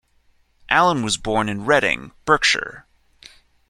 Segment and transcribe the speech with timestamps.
[0.67, 2.87] Allen was born in Reading, Berkshire.